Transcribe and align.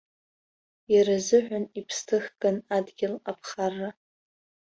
Иаразыҳәан 0.93 1.65
иԥсҭыхган 1.79 2.57
адгьыл 2.75 3.13
аԥхарра. 3.29 3.89